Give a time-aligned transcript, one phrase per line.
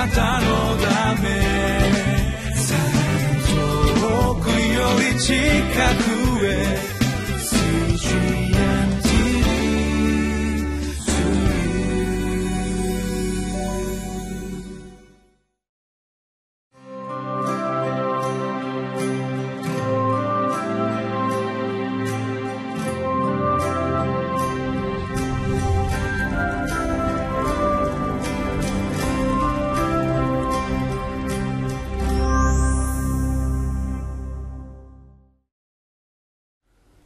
[0.00, 0.46] なたの
[0.78, 1.28] ため。
[4.00, 5.34] 遠くより近
[6.04, 6.09] く。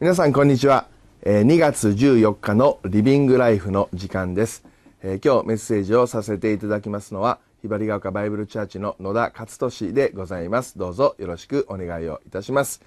[0.04, 0.86] 皆さんこんにちは、
[1.22, 4.62] え2月14日のリビングライフの時間です、
[5.02, 10.76] え今日メッセージをさせていただきますのはひばりが丘バイブルチャーチの野田勝利でございます。
[10.76, 12.82] どうぞよろしくお願いをいたします、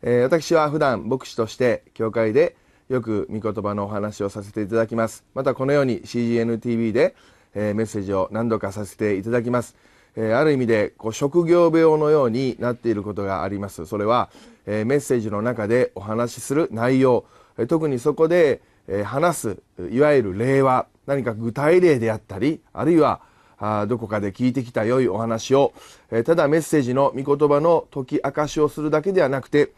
[0.00, 2.56] え私は普段牧師として教会で
[2.88, 5.26] よく御言葉のお話をさせていただきます。
[5.34, 7.14] またこのように CGNTV で、
[7.54, 9.76] えメッセージを何度かさせていただきます。
[10.16, 13.84] えある意味でこう職業病のようになっていることがあります。
[13.84, 14.30] それは、
[14.66, 17.24] えメッセージの中でお話しする内容、
[17.58, 23.20] え特にそこで、え話すいわゆる例話何か具体例であったりあるいは
[23.58, 25.72] あどこかで聞いてきた良いお話を、
[26.10, 29.72] えただメッセージの御言葉の解き明かしをするだけではなくて、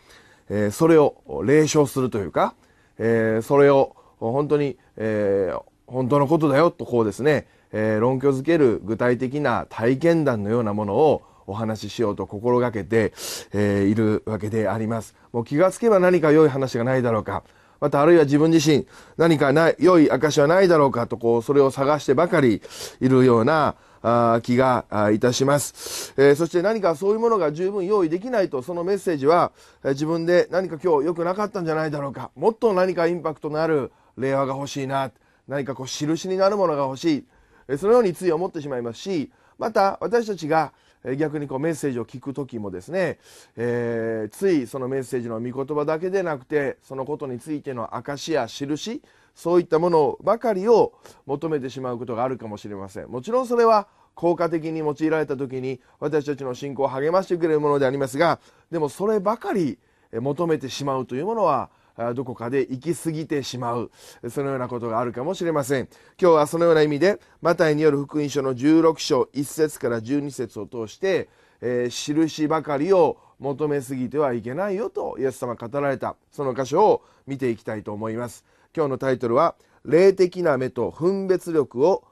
[0.49, 2.55] えそれを霊唱するというか、
[2.99, 5.53] えそれを本当に、え
[5.87, 13.13] 本当のことだよとこうですねえ、論拠づける具体的な体験談のようなものをお話ししようと心がけて、
[13.53, 15.15] えー、いるわけであります。
[15.33, 17.43] もう気がつけば何か良い話がないだろうか。
[17.81, 22.61] またあるいは自分自身何かない良い証はないだろうかとこうそれを探してばかり
[23.01, 29.53] いるようなあ気がいたします、えー、そして何かそういうものが十分用意できないとそのメッセージは、
[29.85, 35.13] えー、自分で何か今日良くなかったんじゃないだろうかもっと何かインパクトのある令和が欲しいな
[35.47, 37.25] 何かこう印になるものが欲しい
[37.69, 40.73] えそのようについ思ってしまいますしまた私たちが
[41.17, 43.19] 逆にこうメッセージを聞く時もですね、
[43.57, 49.03] えー、ついそのメッセージの御言葉だけでなくてそのことについての証や印
[49.35, 50.93] そういったものばかりを
[51.27, 53.09] 求めてしまうことがあるかもしれません。
[53.09, 59.79] もちろんそれは効果的に用いられた時に私たちの信仰を励ましてくれるものでありますがでもそればかり
[60.13, 61.71] 求めてしまうというものは
[62.15, 63.91] どこかで行き過ぎてしまう。
[64.31, 65.89] そのようなことがあるかもしれません。
[66.21, 71.29] 今日はそのような意味でマタイによる福音書の16章1節から12節を通して、
[71.61, 76.17] えー、印ばかりを求めすぎてはいけないよとイエス様語られた。
[76.31, 78.45] その箇所を見ていきたいと思います。
[78.77, 82.05] 今日のタイトルは霊的な目と分別力を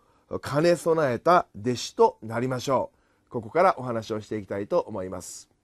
[0.43, 2.91] 兼ね備えた弟子となりましょ
[3.29, 3.31] う。
[3.31, 5.56] ここからお話をしていきたいと思います。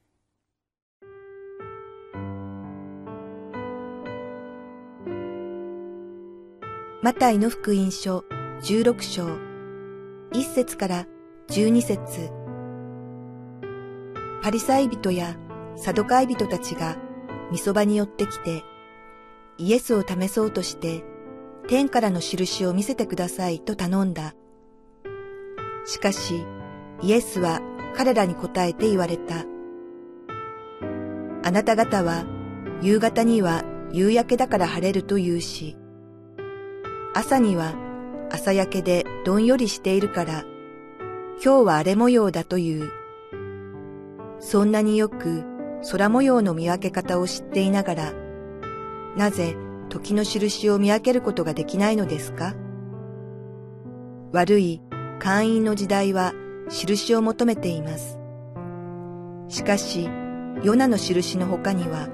[7.02, 8.24] マタイの福音書
[8.62, 9.26] 16章
[10.38, 11.06] 1節から
[11.48, 12.30] 12節
[14.40, 15.36] パリサイ人や
[15.74, 16.96] サドカイ人たちが
[17.50, 18.62] みそばに寄ってきて
[19.58, 21.02] イエスを試そうとして
[21.66, 24.36] 天からの印を見せてくださいと頼んだ。
[25.84, 26.44] しかし
[27.02, 27.60] イエスは
[27.96, 29.44] 彼らに答えて言われた。
[31.42, 32.24] あなた方は
[32.80, 35.76] 夕方には夕焼けだから晴れると言うし、
[37.14, 37.74] 朝には
[38.30, 40.44] 朝焼けでどんよりしているから、
[41.44, 42.90] 今日は荒れ模様だという。
[44.40, 45.44] そんなによく
[45.90, 48.12] 空模様の見分け方を知っていながら、
[49.16, 49.56] なぜ
[49.90, 52.54] 時の印を見分けることができないのですか？
[54.32, 54.80] 悪い
[55.18, 56.32] 会員の時代は
[56.70, 58.18] 印を求めています。
[59.48, 60.08] しかし、
[60.62, 62.08] ヨナの印の他には、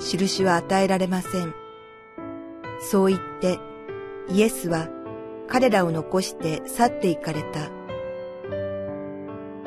[0.00, 1.54] 印は与えられません。
[2.80, 3.60] そう言って、
[4.32, 4.88] イエスは
[5.46, 7.70] 彼らを残して去って行かれた。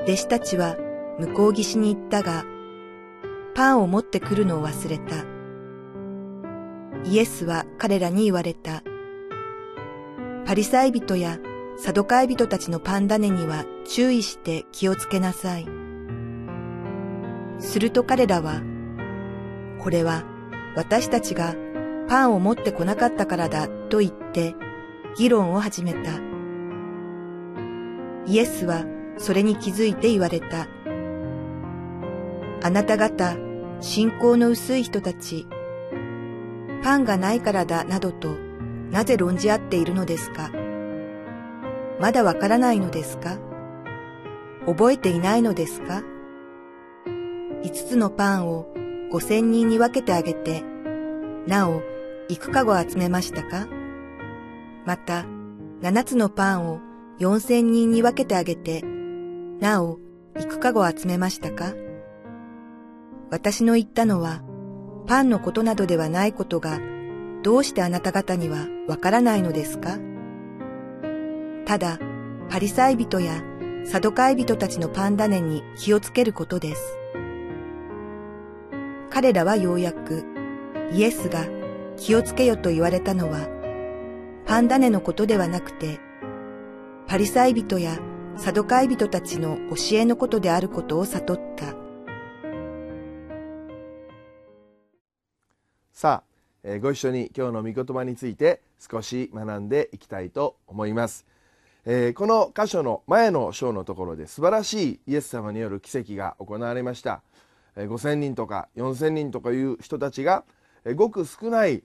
[0.04, 0.76] 弟子たちは
[1.20, 2.46] 向こう岸に行ったが、
[3.54, 5.24] パンを持ってくるのを忘れた。
[7.08, 8.82] イエスは彼らに言われた。
[10.48, 11.38] パリサイ人や
[11.78, 15.68] サドカイ人たちのパンダネには注意して気をつけなさい。
[17.60, 18.64] すると彼らは、
[19.80, 20.24] これは
[20.76, 21.54] 私たちが
[22.08, 24.56] パンを持ってこなかったからだと言って
[25.18, 26.20] 議論を始めた。
[28.28, 28.86] イエスは
[29.18, 30.68] それに気づいて言われた。
[32.64, 33.36] あなた方、
[33.82, 35.48] 信仰の薄い人たち、
[36.84, 38.36] パンがないからだなどと
[38.92, 40.52] なぜ論じ合っているのですか？
[42.00, 43.38] まだわからないのですか？
[44.66, 46.04] 覚えていないのですか？
[47.64, 48.68] 五つのパンを
[49.12, 50.64] 五千人に分けてあげて、
[51.48, 51.82] なお
[52.28, 53.68] 幾かご集めましたか？
[54.84, 55.26] また、
[55.82, 56.80] 七つのパンを
[57.20, 58.82] 四千人に分けてあげて、
[59.60, 60.00] なお、
[60.40, 61.76] 幾かご集めましたか？
[63.30, 64.42] 私の言ったのは、
[65.06, 66.80] パンのことなどではないことが、
[67.44, 70.00] どうしてあなた方にはわからないのですか？
[71.66, 72.00] ただ、
[72.50, 73.44] パリサイ人や
[73.86, 76.98] サドカイ人たちのパンダネに気をつけることです。
[79.12, 80.26] 彼らはようやく、
[80.92, 81.46] イエスが
[81.98, 83.48] 気をつけよと言われたのは、
[84.46, 86.00] パンダネのことではなくて、
[87.08, 88.00] パリサイ人や
[88.38, 91.74] サドカイ人たちの教えのことであることを悟った。
[95.94, 96.24] さあ、
[96.64, 101.26] えー、ご一緒に今日の御言葉について少し学んでいきたいと思います。
[101.86, 107.22] えー、この箇所の前の章のところで素晴らしいイエス様による奇跡が行われました。
[107.76, 110.44] えー、5,000人とか4,000人とかいう人たちが、
[110.94, 111.84] ごく少ない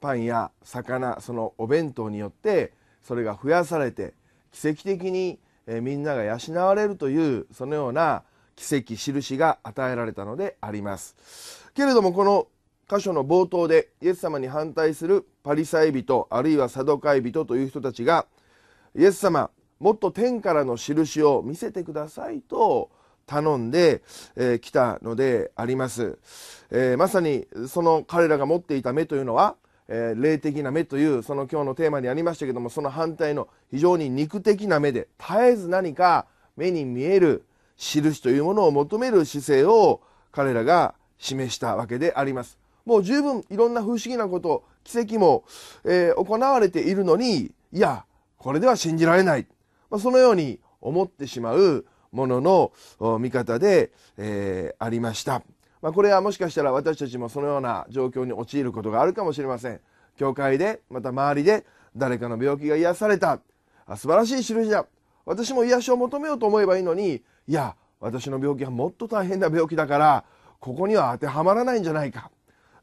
[0.00, 2.72] パンや魚そのお弁当によって
[3.02, 4.14] それが増やされて
[4.52, 8.22] 奇跡的にみんなが養われるというそのような
[8.56, 11.16] 奇跡印が与えられたのであります。
[11.74, 12.46] けれどもこの
[12.88, 18.26] 箇所の冒頭でイエス様に反対するパリサイ人あるいはサドカイ人という人たちが
[18.94, 19.50] イエス様
[19.80, 22.90] もっと天からの印を見せてくださいと
[23.26, 26.18] 頼んでき、えー、たのであります、
[26.70, 29.56] えー、まさにその彼らが持っていた目というのは
[29.88, 36.26] えー、霊的な目というその今日のテーマにありましたけどもその反対の非常に肉的な目で絶えず何か
[36.56, 37.44] 目に見える
[37.76, 40.00] 印というものを求める姿勢を
[40.32, 42.58] 彼らが示したわけであります。
[42.84, 45.44] もう十分いろんな不思議なこと奇跡も、
[45.84, 48.04] えー、行われているのにいや
[48.36, 49.46] これでは信じられない、
[49.90, 55.42] まあ、そのように思ってしまうものの見方で、えー、ありました。
[55.82, 59.80] まあ、これはもしかしたら私たちもそのような状況に陥ることがあるかもしれません。
[60.16, 63.40] 教会でまた周りで誰かの病気が癒された。
[63.86, 64.86] あ素晴らしい印だ
[65.26, 70.24] 私も癒しを求めようと思えばいいのにいや私の病気はもっと大変な病気だから
[70.58, 72.30] ここには当てはまらないんじゃないか。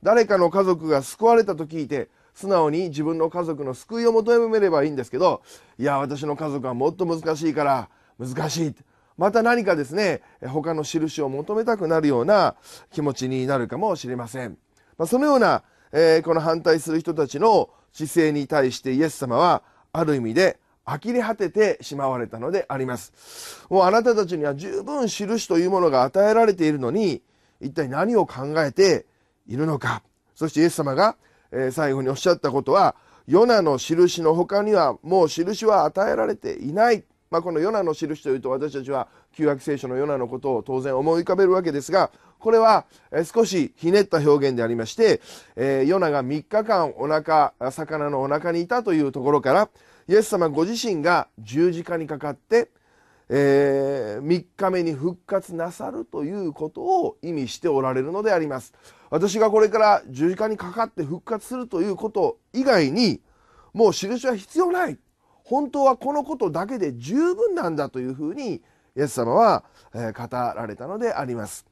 [0.03, 5.41] 誰かの家族が救われたと聞いて素直に自分の家族の救いを求めればいいんですけど
[5.77, 7.89] いや私の家族はもっと難しいから
[8.19, 8.75] 難しい。
[9.21, 12.56] また何かですね他の印を求めたくなるような
[12.91, 14.57] 気持ちになるかもしれません、
[14.97, 19.62] まあ、そのような、えー、この反対する人たちの姿勢に対してイエス様は
[19.94, 23.68] ある意味で呆れ果ててしまわれたのであります。
[23.69, 27.21] もうあなたたちには十分印というものが与えられているのに
[27.62, 29.06] 一体何を考えて
[29.47, 30.01] いるのか。
[30.33, 31.15] そしてイエス様が、
[31.51, 32.95] えー、最後におっしゃったことは
[33.27, 37.03] ヨナの印の他にはもう印は与えられていない。
[37.31, 42.85] まあ、このヨナの印というと私たちは旧約聖書のヨナのことを当然思い浮かべるわけですがこれは
[43.33, 45.21] 少しひねった表現でありまして、
[45.55, 49.69] えー、ヨナが3日間お腹魚のお腹にいたというところから
[50.09, 52.69] イエス様ご自身が十字架にかかって、
[53.29, 58.73] えー、3日目に復活なさるということを意味しておられるのであります。
[59.09, 63.21] 私がこれから十字架にかかって復活するということ以外に
[63.73, 64.97] もう印は必要ない。
[65.51, 68.62] 本当はこのことだけで十分なんだというふうにイ
[68.95, 71.65] エス様は、え語られたのであります。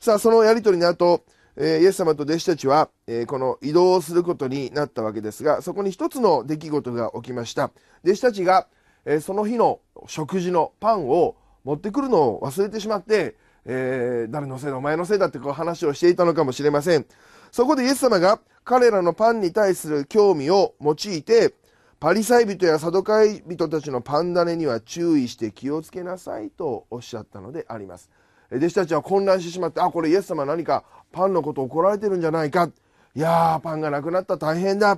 [0.00, 1.22] さあそのやり取りの後、
[1.56, 7.70] えイエス様と弟子たちは、えこの移動することになったわけですがそこに一つの出来事が起きました
[8.04, 8.66] 弟子たちが、
[9.04, 9.78] えその日の
[10.08, 17.06] 食事のパンを持ってくるのを忘れてしまって、えー、誰のせいだお前のせいだってこう話をしていたのかもしれません
[17.52, 21.54] そこでイエス様が彼らのパンに対する興味を用いて
[22.00, 28.08] パリサイ人やサドカイ人たちのパンダネには注意して気をつけなさいとおっしゃったのであります。
[28.52, 32.70] 弟子たちは混乱してしまってあこれイエス様何かパンのこと怒られてるんじゃないか。
[33.16, 34.94] いやーパンがなくなった大変だ、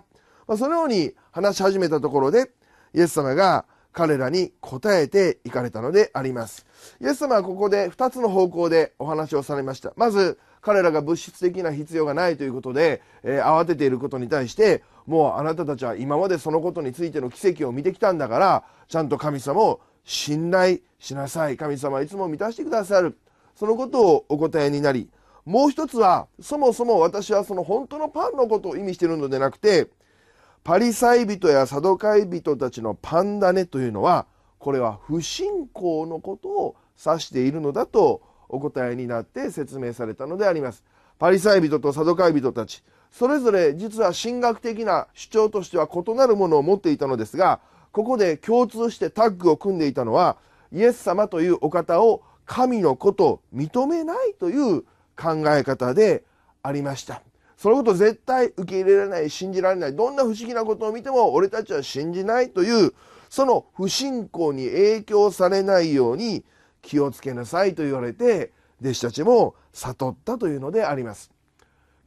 [0.47, 2.51] まあ、そのように話し始めたところで
[2.95, 6.67] イエス様が彼らに答えていかれたのであります。
[7.01, 9.95] イエス様はここで2つの方向でお話をされました。
[9.97, 21.57] まず彼らが物質的な必要がないということで、えー、慌てていることに対してもうあなたたちは今までそのことについての奇跡を見てきたんだからちゃんと神様を信頼しなさい。
[21.57, 23.17] 神様はいつも満たしてくださる。
[23.55, 25.11] そのことをお答えになり
[25.45, 29.89] もう一つはそもそも私はその本当のパンのことを意味しているのでなくて
[30.65, 34.27] パリサイ人やサドカイ人たちのパンダネというのは
[34.59, 40.85] これは不信仰のことを指しているのだとお答えになって説明されたのであります。
[41.19, 47.61] パリサイ人とサドカイ人たちそれぞれ実は神学的な主張としては異なるものを持っていたのですが
[47.93, 50.39] ここで共通してタッグを組んでいたのは
[50.73, 54.83] イエス様というお方を神の子と認めないという
[55.17, 56.25] 考え方で
[56.63, 57.23] ありました。
[57.57, 62.95] そのこと絶対受け入れられない信じられないどんな不思議なことを見ても俺たちは信じないという
[63.29, 66.43] その不信仰に影響されないように
[66.83, 71.31] 気をつけなさいと言われて弟子たちも悟ったというのであります。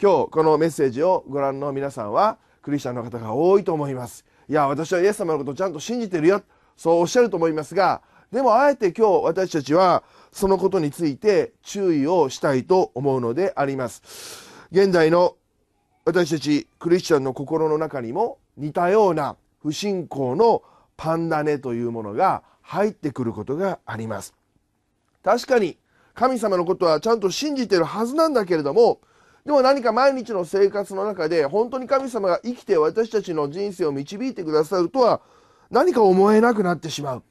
[0.02, 4.26] 今日このメッセージをご覧の皆さんはクリスチャンの方が多いと思います。
[4.50, 6.42] いや私はイエス様のことをちゃんと信じてるよ。
[6.76, 8.02] そうおっしゃると思いますが
[8.32, 14.02] でもあえて今日私たちはそのことについて注意をしたいと思うのであります。
[14.72, 15.36] 現代の
[16.06, 20.64] 私たちクリスチャンの心の中にも似たような不信仰の
[20.98, 24.34] パンダネというものが入ってくることがあります。
[25.24, 25.78] 確かに
[26.14, 29.00] 神様のことはちゃんと信じてるはずなんだけれども
[29.46, 35.22] でも何か毎日の生活の中で本当に神様が生きて私たちの人生を導いてくださるとは
[35.72, 37.24] 何か思えなくなってしまう。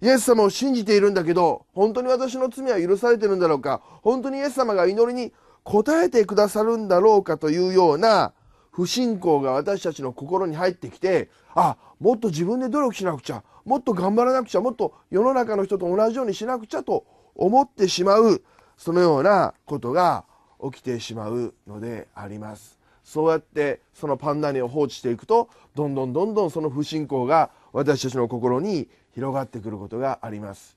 [0.00, 3.82] イエス様を信じているんだけど本当に私の罪は許されてるんだろうか？
[4.02, 5.32] 本当にイエス様が祈りに
[5.64, 8.32] 応えてくださるんだろうかというような
[8.78, 17.04] 不信仰が私たちの心に入ってきてあもっと自分で努力しなくちゃもっと頑張らなくちゃもっと世の中の人と同じようにしなくちゃと
[17.34, 18.40] 思ってしまう
[18.76, 20.24] そのようなことが
[20.62, 22.78] 起きてしまうのであります。
[23.02, 30.76] そうやってそのパンダネを放置していくとどんどんどんどんその不信仰が私たちの心に広がってくることがあります。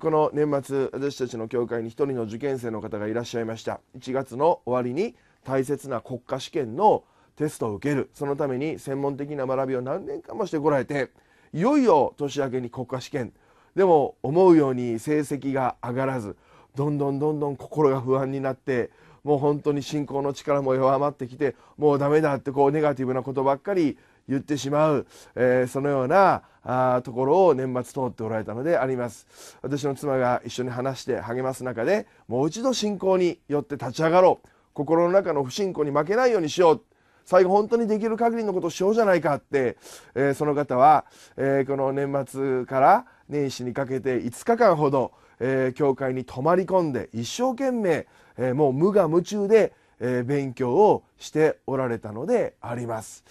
[0.00, 3.80] この年末私たちの教会に一人の受験生の方がいらっしゃいました。
[3.98, 7.04] 1月の終わりに大切な国家試験の
[7.36, 8.10] テストを受ける。
[8.14, 11.10] そのために専門的な学びを何年間もしてこられて
[11.52, 13.32] いよいよ年明けに国家試験。
[13.74, 16.36] でも思うように成績が上がらず
[16.74, 18.90] どんどんどんどん心が不安になって
[19.22, 29.56] もう本当に信仰の力も弱まってきてもうダメだってこうネガティブなことばっかり言ってしまう、えー、そのようなあところを年末通っておられたのであります。
[29.62, 34.48] 私の妻が一緒に話して励ます中でもう一度信仰によって立ち上がろう。
[34.72, 36.82] 心の中の不信仰に負けないようにしよう
[37.24, 39.76] 最後本当にできる限りのことをしようじゃないかって、
[40.14, 41.04] えー、その方は、
[41.36, 49.72] えー、この年末から年始にかけて5日間ほど、えー、教会に泊まり込んで一生懸命、えもう無我夢中で、
[50.02, 53.22] え勉強をしておられたのであります。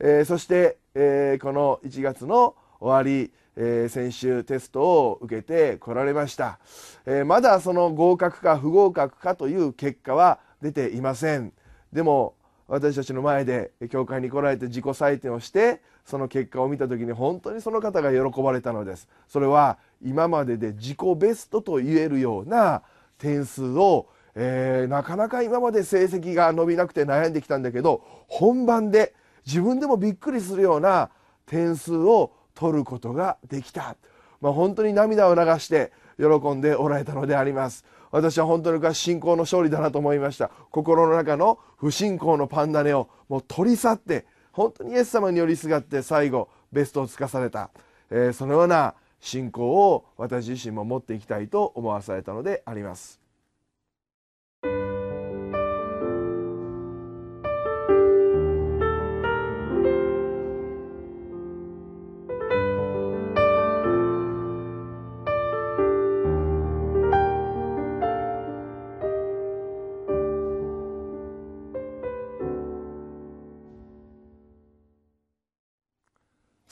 [0.00, 6.58] えそして、えこの1月の終わり、えー、先週テストを受けてこられました、
[7.06, 11.52] えー、まだその合格か不合格かという結果は出ていません。
[11.92, 12.34] でも
[12.66, 19.06] 私たちの前で教会に来られて自己採点をしてその結果を見た時に本当にその方が喜ばれたのです。
[19.28, 22.82] それは今までで自己ベストと言えるような
[23.18, 29.14] 点数を、えー、なかなか今まで成績が伸びなくて悩んできたんだけど本番で
[29.46, 31.10] 自分でもびっくりするような
[31.44, 33.96] 点数を取ることができた、
[34.40, 37.84] まあ、本当に涙を流して喜んでおられたのであります。
[38.10, 40.50] 私は本当に信仰の勝利だなと思いました。
[40.70, 47.70] 心の中の不信仰のパンダネをもう取り去って本当にイエス様に寄りすがって最後ベストをつかされた、
[48.10, 53.23] えー、そのような信仰を私自身も持っていきたいと思わされたのであります。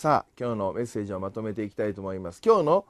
[0.02, 2.42] さあ今日のメッセージをまとめていきたいと思います。
[2.44, 2.85] 今日の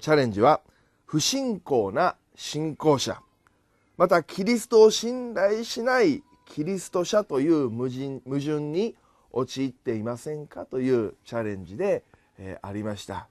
[0.00, 0.62] チャレンジは
[1.04, 3.22] 不信仰な信仰者。
[3.96, 8.96] またキリストを信頼しないキリスト者という矛盾矛盾に
[9.30, 12.02] 陥っていませんかというチャレンジで、
[12.36, 13.28] えー、ありました。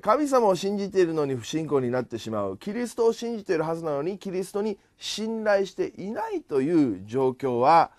[0.00, 2.56] 神様を信じているのに不信仰になってしまう。
[2.56, 7.90] キリストを信じているはずなのにキリストに信頼していないという状況は、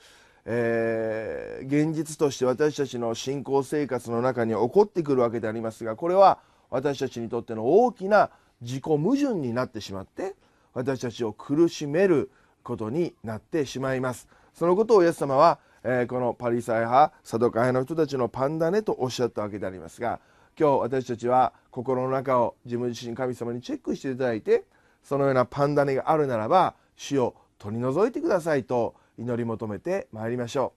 [0.51, 6.39] えー、現実として私たちの信仰生活の中に起こってくるわけでありますがこれは
[6.72, 10.34] 私たちにとっての大きな自己矛盾になってしまって
[10.74, 12.32] 私たちを苦しめる
[12.63, 14.27] ことになってしまいます。
[14.56, 20.20] そのことをイエス様は、えー、このパリサイ派サドカイ派の人たちのパンダネとおっしゃったわけでありますが
[20.60, 24.63] 今日私たちは心の中を自分自身神様にチェックしていただいて
[25.03, 30.73] そのようなパンダネがあるならば死を取り除いてくださいと祈り求めてまいりましょ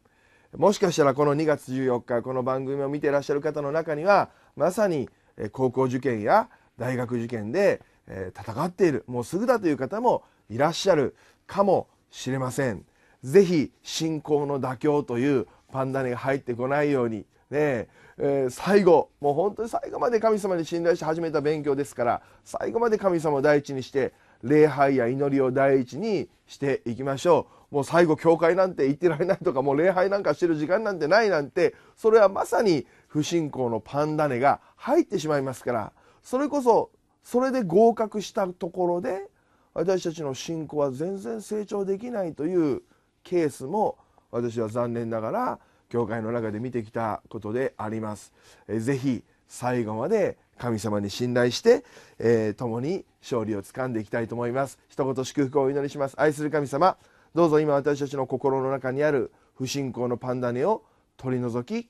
[0.55, 0.59] う。
[0.59, 5.09] もしかしたらこの2月14日この番組を見ていらっしゃる方の中にはまさに
[5.53, 12.85] 高校受験や大学受験で戦っているもうすぐだという方もいらっしゃるかもしれません。
[13.23, 27.62] 是非信仰の妥協というパンダネが入ってこないようにねえー、最後もう本当に最後まで神様に信頼して始めた勉強ですから最後まで神様を第一にして礼拝や祈りを第一にしていきましょう。
[27.73, 36.91] もう最後教会なんて行ってられないとかもう礼拝なんかしてる時間なんてないなんてそれはまさに不信仰のパンダネが入ってしまいますからそれこそ
[37.25, 39.27] それで合格したところで
[39.73, 42.83] 私たちの信仰は全然成長できないという
[43.25, 43.97] ケースも
[44.31, 48.33] 私は残念ながら教会の中で見てきたことであります。
[48.67, 51.85] え、ぜひ最後まで神様に信頼して、
[52.19, 56.97] えー、共に勝利をつかんでいきたいと思います一言祝福をお祈りします愛する神様
[57.35, 60.83] どうぞ今私たちの心の中にある不信仰のパンダネを
[61.17, 61.89] 取り除き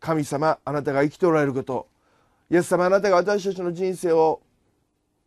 [0.00, 1.88] 神様あなたが生きておられること
[2.50, 4.42] イエス様あなたが私たちの人生を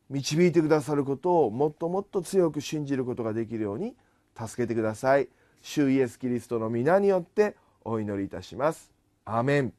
[0.09, 3.95] 導いてくださることをもっともっと強く信じることができるように
[4.39, 5.27] 助けてください。
[5.61, 8.91] 主イエス・キリストの皆によってお祈りいたします。
[9.25, 9.73] アメン。